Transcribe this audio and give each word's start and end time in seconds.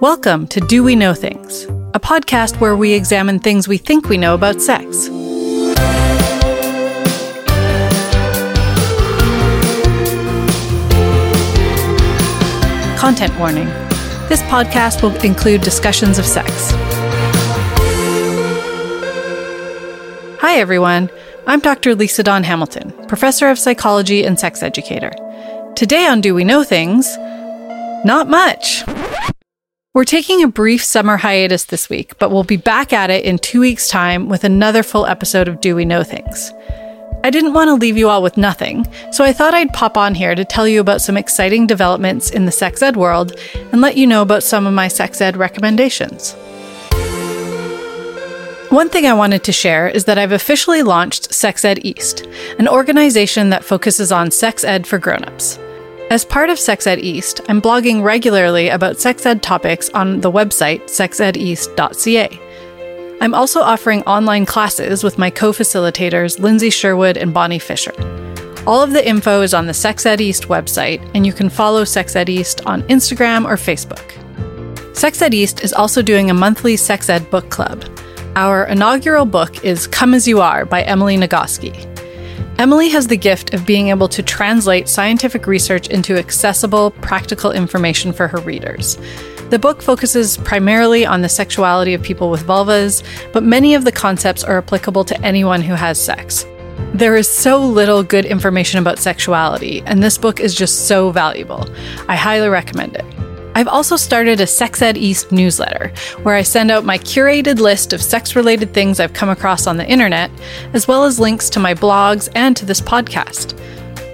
Welcome 0.00 0.46
to 0.46 0.60
Do 0.60 0.82
We 0.82 0.96
Know 0.96 1.12
Things, 1.12 1.64
a 1.92 2.00
podcast 2.00 2.58
where 2.58 2.74
we 2.74 2.94
examine 2.94 3.38
things 3.38 3.68
we 3.68 3.76
think 3.76 4.08
we 4.08 4.16
know 4.16 4.32
about 4.32 4.62
sex. 4.62 5.08
Content 12.98 13.38
warning 13.38 13.66
this 14.30 14.40
podcast 14.44 15.02
will 15.02 15.14
include 15.22 15.60
discussions 15.60 16.18
of 16.18 16.24
sex. 16.24 16.70
Hi, 20.40 20.58
everyone. 20.58 21.10
I'm 21.46 21.60
Dr. 21.60 21.94
Lisa 21.94 22.22
Dawn 22.22 22.44
Hamilton, 22.44 22.92
professor 23.06 23.50
of 23.50 23.58
psychology 23.58 24.24
and 24.24 24.40
sex 24.40 24.62
educator. 24.62 25.12
Today 25.76 26.06
on 26.06 26.22
Do 26.22 26.34
We 26.34 26.44
Know 26.44 26.64
Things? 26.64 27.18
Not 28.02 28.30
much. 28.30 28.82
We're 29.92 30.04
taking 30.04 30.44
a 30.44 30.48
brief 30.48 30.84
summer 30.84 31.16
hiatus 31.16 31.64
this 31.64 31.90
week, 31.90 32.16
but 32.20 32.30
we'll 32.30 32.44
be 32.44 32.56
back 32.56 32.92
at 32.92 33.10
it 33.10 33.24
in 33.24 33.40
two 33.40 33.58
weeks' 33.58 33.88
time 33.88 34.28
with 34.28 34.44
another 34.44 34.84
full 34.84 35.04
episode 35.04 35.48
of 35.48 35.60
Do 35.60 35.74
We 35.74 35.84
Know 35.84 36.04
Things. 36.04 36.52
I 37.24 37.30
didn't 37.30 37.54
want 37.54 37.66
to 37.70 37.74
leave 37.74 37.96
you 37.96 38.08
all 38.08 38.22
with 38.22 38.36
nothing, 38.36 38.86
so 39.10 39.24
I 39.24 39.32
thought 39.32 39.52
I'd 39.52 39.72
pop 39.72 39.96
on 39.96 40.14
here 40.14 40.36
to 40.36 40.44
tell 40.44 40.68
you 40.68 40.80
about 40.80 41.00
some 41.00 41.16
exciting 41.16 41.66
developments 41.66 42.30
in 42.30 42.46
the 42.46 42.52
sex 42.52 42.82
ed 42.82 42.96
world 42.96 43.36
and 43.72 43.80
let 43.80 43.96
you 43.96 44.06
know 44.06 44.22
about 44.22 44.44
some 44.44 44.64
of 44.64 44.72
my 44.72 44.86
sex 44.86 45.20
ed 45.20 45.36
recommendations. 45.36 46.34
One 48.70 48.90
thing 48.90 49.06
I 49.06 49.14
wanted 49.14 49.42
to 49.42 49.52
share 49.52 49.88
is 49.88 50.04
that 50.04 50.18
I've 50.18 50.30
officially 50.30 50.84
launched 50.84 51.34
Sex 51.34 51.64
Ed 51.64 51.84
East, 51.84 52.28
an 52.60 52.68
organization 52.68 53.50
that 53.50 53.64
focuses 53.64 54.12
on 54.12 54.30
sex 54.30 54.62
ed 54.62 54.86
for 54.86 55.00
grown-ups. 55.00 55.58
As 56.10 56.24
part 56.24 56.50
of 56.50 56.58
Sex 56.58 56.88
Ed 56.88 56.98
East, 56.98 57.40
I'm 57.48 57.62
blogging 57.62 58.02
regularly 58.02 58.68
about 58.68 58.98
sex 58.98 59.24
ed 59.24 59.44
topics 59.44 59.88
on 59.90 60.20
the 60.20 60.32
website 60.32 60.82
sexedeast.ca. 60.86 62.40
I'm 63.20 63.32
also 63.32 63.60
offering 63.60 64.02
online 64.02 64.44
classes 64.44 65.04
with 65.04 65.18
my 65.18 65.30
co 65.30 65.52
facilitators, 65.52 66.40
Lindsay 66.40 66.68
Sherwood 66.68 67.16
and 67.16 67.32
Bonnie 67.32 67.60
Fisher. 67.60 67.92
All 68.66 68.82
of 68.82 68.92
the 68.92 69.08
info 69.08 69.42
is 69.42 69.54
on 69.54 69.66
the 69.66 69.74
Sex 69.74 70.04
Ed 70.04 70.20
East 70.20 70.48
website, 70.48 71.00
and 71.14 71.24
you 71.24 71.32
can 71.32 71.48
follow 71.48 71.84
Sex 71.84 72.16
Ed 72.16 72.28
East 72.28 72.66
on 72.66 72.82
Instagram 72.88 73.44
or 73.44 73.54
Facebook. 73.54 74.16
Sex 74.96 75.22
Ed 75.22 75.32
East 75.32 75.62
is 75.62 75.72
also 75.72 76.02
doing 76.02 76.28
a 76.28 76.34
monthly 76.34 76.76
Sex 76.76 77.08
Ed 77.08 77.30
book 77.30 77.50
club. 77.50 77.84
Our 78.34 78.64
inaugural 78.64 79.26
book 79.26 79.64
is 79.64 79.86
Come 79.86 80.14
As 80.14 80.26
You 80.26 80.40
Are 80.40 80.64
by 80.64 80.82
Emily 80.82 81.16
Nagoski. 81.16 81.99
Emily 82.58 82.88
has 82.90 83.06
the 83.06 83.16
gift 83.16 83.54
of 83.54 83.64
being 83.64 83.88
able 83.88 84.08
to 84.08 84.22
translate 84.22 84.88
scientific 84.88 85.46
research 85.46 85.88
into 85.88 86.16
accessible, 86.16 86.90
practical 86.90 87.52
information 87.52 88.12
for 88.12 88.28
her 88.28 88.38
readers. 88.38 88.98
The 89.50 89.58
book 89.58 89.82
focuses 89.82 90.36
primarily 90.36 91.04
on 91.04 91.22
the 91.22 91.28
sexuality 91.28 91.94
of 91.94 92.02
people 92.02 92.30
with 92.30 92.46
vulvas, 92.46 93.02
but 93.32 93.42
many 93.42 93.74
of 93.74 93.84
the 93.84 93.92
concepts 93.92 94.44
are 94.44 94.58
applicable 94.58 95.04
to 95.04 95.20
anyone 95.22 95.62
who 95.62 95.74
has 95.74 96.00
sex. 96.00 96.46
There 96.94 97.16
is 97.16 97.28
so 97.28 97.58
little 97.58 98.02
good 98.02 98.24
information 98.24 98.78
about 98.78 98.98
sexuality, 98.98 99.82
and 99.86 100.02
this 100.02 100.18
book 100.18 100.38
is 100.38 100.54
just 100.54 100.86
so 100.86 101.10
valuable. 101.10 101.68
I 102.08 102.16
highly 102.16 102.48
recommend 102.48 102.94
it. 102.96 103.04
I've 103.54 103.68
also 103.68 103.96
started 103.96 104.40
a 104.40 104.46
Sex 104.46 104.80
Ed 104.80 104.96
East 104.96 105.32
newsletter 105.32 105.92
where 106.22 106.34
I 106.34 106.42
send 106.42 106.70
out 106.70 106.84
my 106.84 106.98
curated 106.98 107.58
list 107.58 107.92
of 107.92 108.02
sex 108.02 108.36
related 108.36 108.72
things 108.72 109.00
I've 109.00 109.12
come 109.12 109.28
across 109.28 109.66
on 109.66 109.76
the 109.76 109.88
internet, 109.88 110.30
as 110.72 110.86
well 110.86 111.04
as 111.04 111.18
links 111.18 111.50
to 111.50 111.60
my 111.60 111.74
blogs 111.74 112.28
and 112.34 112.56
to 112.56 112.64
this 112.64 112.80
podcast. 112.80 113.56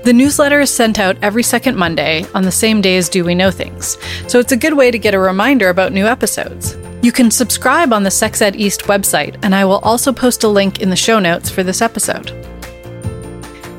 The 0.05 0.13
newsletter 0.13 0.61
is 0.61 0.71
sent 0.71 0.99
out 0.99 1.19
every 1.21 1.43
second 1.43 1.77
Monday 1.77 2.25
on 2.35 2.45
the 2.45 2.53
same 2.53 2.81
day 2.81 2.97
as 2.97 3.09
Do 3.09 3.25
We 3.25 3.35
Know 3.35 3.51
Things, 3.51 3.99
so 4.29 4.39
it's 4.39 4.53
a 4.53 4.57
good 4.57 4.75
way 4.75 4.91
to 4.91 4.99
get 4.99 5.15
a 5.15 5.19
reminder 5.19 5.69
about 5.69 5.93
new 5.93 6.07
episodes. 6.07 6.77
You 7.03 7.13
can 7.13 7.31
subscribe 7.31 7.93
on 7.93 8.05
the 8.05 8.11
Sex 8.11 8.41
Ed 8.41 8.57
East 8.57 8.83
website, 8.83 9.39
and 9.43 9.55
I 9.55 9.65
will 9.65 9.79
also 9.79 10.13
post 10.13 10.45
a 10.45 10.49
link 10.49 10.81
in 10.81 10.91
the 10.91 10.97
show 10.97 11.19
notes 11.19 11.51
for 11.51 11.63
this 11.63 11.83
episode. 11.83 12.33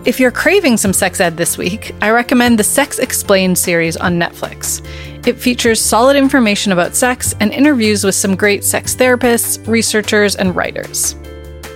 If 0.07 0.21
you're 0.21 0.31
craving 0.31 0.77
some 0.77 0.93
sex 0.93 1.19
ed 1.19 1.35
this 1.35 1.57
week, 1.57 1.93
I 2.01 2.11
recommend 2.11 2.57
the 2.57 2.63
Sex 2.63 2.97
Explained 2.97 3.57
series 3.57 3.97
on 3.97 4.17
Netflix. 4.17 4.81
It 5.27 5.35
features 5.35 5.81
solid 5.81 6.15
information 6.15 6.71
about 6.71 6.95
sex 6.95 7.35
and 7.41 7.51
interviews 7.51 8.05
with 8.05 8.15
some 8.15 8.37
great 8.37 8.63
sex 8.63 8.95
therapists, 8.95 9.67
researchers, 9.67 10.37
and 10.37 10.55
writers. 10.55 11.17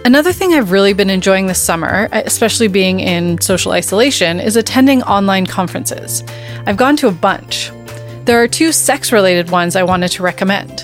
Another 0.06 0.32
thing 0.32 0.54
I've 0.54 0.72
really 0.72 0.94
been 0.94 1.10
enjoying 1.10 1.48
this 1.48 1.62
summer, 1.62 2.08
especially 2.14 2.70
being 2.70 3.02
in 3.02 3.42
social 3.42 3.74
isolation, 3.74 4.40
is 4.40 4.56
attending 4.56 5.04
online 5.04 5.46
conferences. 5.46 6.24
I've 6.66 6.78
gone 6.78 6.96
to 6.98 7.10
a 7.10 7.12
bunch. 7.12 7.70
There 8.24 8.42
are 8.42 8.48
two 8.48 8.72
sex 8.72 9.12
related 9.12 9.52
ones 9.52 9.76
I 9.76 9.84
wanted 9.84 10.12
to 10.12 10.24
recommend. 10.24 10.81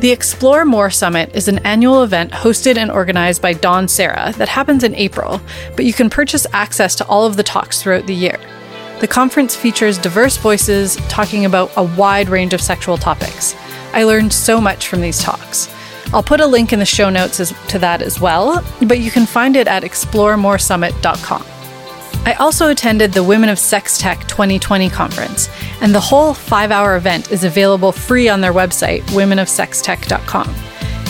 The 0.00 0.10
Explore 0.10 0.66
More 0.66 0.90
Summit 0.90 1.34
is 1.34 1.48
an 1.48 1.58
annual 1.60 2.02
event 2.02 2.30
hosted 2.30 2.76
and 2.76 2.90
organized 2.90 3.40
by 3.40 3.54
Dawn 3.54 3.88
Serra 3.88 4.34
that 4.36 4.46
happens 4.46 4.84
in 4.84 4.94
April, 4.94 5.40
but 5.74 5.86
you 5.86 5.94
can 5.94 6.10
purchase 6.10 6.46
access 6.52 6.94
to 6.96 7.06
all 7.06 7.24
of 7.24 7.38
the 7.38 7.42
talks 7.42 7.82
throughout 7.82 8.06
the 8.06 8.14
year. 8.14 8.38
The 9.00 9.08
conference 9.08 9.56
features 9.56 9.96
diverse 9.96 10.36
voices 10.36 10.96
talking 11.08 11.46
about 11.46 11.72
a 11.78 11.82
wide 11.82 12.28
range 12.28 12.52
of 12.52 12.60
sexual 12.60 12.98
topics. 12.98 13.56
I 13.94 14.04
learned 14.04 14.34
so 14.34 14.60
much 14.60 14.86
from 14.86 15.00
these 15.00 15.18
talks. 15.18 15.74
I'll 16.12 16.22
put 16.22 16.40
a 16.40 16.46
link 16.46 16.74
in 16.74 16.78
the 16.78 16.84
show 16.84 17.08
notes 17.08 17.40
as, 17.40 17.54
to 17.68 17.78
that 17.78 18.02
as 18.02 18.20
well, 18.20 18.62
but 18.82 18.98
you 18.98 19.10
can 19.10 19.24
find 19.24 19.56
it 19.56 19.66
at 19.66 19.82
exploremoresummit.com. 19.82 21.55
I 22.26 22.32
also 22.40 22.70
attended 22.70 23.12
the 23.12 23.22
Women 23.22 23.48
of 23.48 23.56
Sex 23.56 23.98
Tech 23.98 24.26
2020 24.26 24.90
conference, 24.90 25.48
and 25.80 25.94
the 25.94 26.00
whole 26.00 26.34
five 26.34 26.72
hour 26.72 26.96
event 26.96 27.30
is 27.30 27.44
available 27.44 27.92
free 27.92 28.28
on 28.28 28.40
their 28.40 28.52
website, 28.52 29.02
womenofsextech.com. 29.10 30.52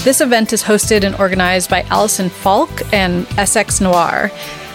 This 0.04 0.20
event 0.20 0.52
is 0.52 0.62
hosted 0.62 1.04
and 1.04 1.16
organized 1.16 1.70
by 1.70 1.82
Allison 1.84 2.28
Falk 2.28 2.70
and 2.92 3.26
SX 3.28 3.80
Noir, 3.80 4.30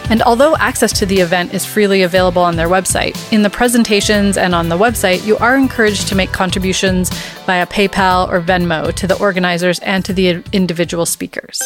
and 0.09 0.23
although 0.23 0.57
access 0.57 0.91
to 0.97 1.05
the 1.05 1.19
event 1.19 1.53
is 1.53 1.63
freely 1.63 2.01
available 2.01 2.41
on 2.41 2.55
their 2.55 2.69
website, 2.69 3.15
in 3.31 3.43
the 3.43 3.49
presentations 3.51 4.35
and 4.35 4.55
on 4.55 4.67
the 4.67 4.77
website, 4.77 5.23
you 5.23 5.37
are 5.37 5.55
encouraged 5.55 6.07
to 6.07 6.15
make 6.15 6.31
contributions 6.31 7.11
via 7.45 7.67
PayPal 7.67 8.27
or 8.29 8.41
Venmo 8.41 8.91
to 8.95 9.05
the 9.05 9.17
organizers 9.19 9.77
and 9.81 10.03
to 10.05 10.11
the 10.11 10.43
individual 10.51 11.05
speakers. 11.05 11.61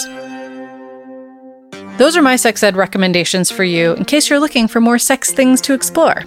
Those 1.97 2.17
are 2.17 2.21
my 2.21 2.35
sex 2.35 2.61
ed 2.61 2.75
recommendations 2.75 3.49
for 3.49 3.63
you 3.63 3.93
in 3.93 4.03
case 4.03 4.29
you're 4.29 4.39
looking 4.39 4.67
for 4.67 4.81
more 4.81 4.99
sex 4.99 5.31
things 5.31 5.61
to 5.61 5.73
explore. 5.73 6.23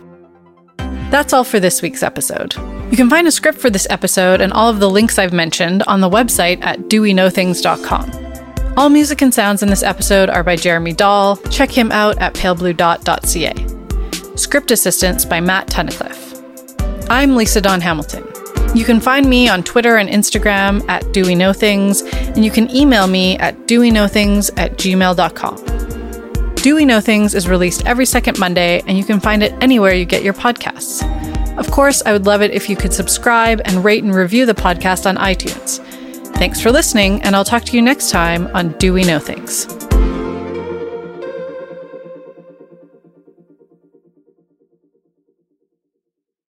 That's 1.10 1.34
all 1.34 1.44
for 1.44 1.60
this 1.60 1.82
week's 1.82 2.02
episode. 2.02 2.54
You 2.90 2.96
can 2.96 3.10
find 3.10 3.28
a 3.28 3.30
script 3.30 3.58
for 3.58 3.68
this 3.68 3.86
episode 3.90 4.40
and 4.40 4.50
all 4.52 4.70
of 4.70 4.80
the 4.80 4.88
links 4.88 5.18
I've 5.18 5.34
mentioned 5.34 5.82
on 5.82 6.00
the 6.00 6.08
website 6.08 6.62
at 6.62 6.78
doweknowthings.com. 6.80 8.76
All 8.78 8.88
music 8.88 9.20
and 9.22 9.34
sounds 9.34 9.62
in 9.62 9.68
this 9.68 9.82
episode 9.82 10.30
are 10.30 10.44
by 10.44 10.56
Jeremy 10.56 10.94
Dahl. 10.94 11.36
Check 11.50 11.70
him 11.70 11.92
out 11.92 12.16
at 12.18 12.34
palebluedot.ca. 12.34 14.36
Script 14.36 14.70
assistance 14.70 15.24
by 15.24 15.40
Matt 15.40 15.66
Tunnicliffe. 15.66 16.26
I'm 17.10 17.34
Lisa 17.36 17.60
Dawn 17.60 17.80
Hamilton. 17.80 18.24
You 18.74 18.84
can 18.84 19.00
find 19.00 19.28
me 19.28 19.48
on 19.48 19.62
Twitter 19.62 19.96
and 19.96 20.08
Instagram 20.08 20.88
at 20.88 21.12
Do 21.12 21.22
We 21.22 21.34
Know 21.34 21.52
Things, 21.52 22.02
and 22.02 22.44
you 22.44 22.50
can 22.50 22.70
email 22.74 23.06
me 23.06 23.36
at 23.38 23.56
doweknowthings 23.66 24.50
at 24.56 24.76
gmail.com. 24.76 26.54
Do 26.56 26.76
We 26.76 26.84
Know 26.84 27.00
Things 27.00 27.34
is 27.34 27.48
released 27.48 27.86
every 27.86 28.04
second 28.04 28.38
Monday, 28.38 28.82
and 28.86 28.98
you 28.98 29.04
can 29.04 29.20
find 29.20 29.42
it 29.42 29.54
anywhere 29.60 29.94
you 29.94 30.04
get 30.04 30.22
your 30.22 30.34
podcasts. 30.34 31.02
Of 31.56 31.70
course, 31.70 32.02
I 32.04 32.12
would 32.12 32.26
love 32.26 32.42
it 32.42 32.50
if 32.52 32.68
you 32.68 32.76
could 32.76 32.92
subscribe 32.92 33.62
and 33.64 33.84
rate 33.84 34.04
and 34.04 34.14
review 34.14 34.44
the 34.44 34.54
podcast 34.54 35.06
on 35.06 35.16
iTunes. 35.16 35.84
Thanks 36.36 36.60
for 36.60 36.70
listening, 36.70 37.22
and 37.22 37.34
I'll 37.34 37.44
talk 37.44 37.64
to 37.64 37.76
you 37.76 37.82
next 37.82 38.10
time 38.10 38.48
on 38.54 38.72
Do 38.78 38.92
We 38.92 39.02
Know 39.02 39.18
Things? 39.18 39.66